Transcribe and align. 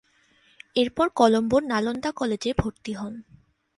এরপর 0.75 1.07
কলম্বোর 1.15 1.61
নালন্দা 1.63 2.11
কলেজে 2.11 2.51
ভর্তি 2.57 2.91
হন। 2.93 3.13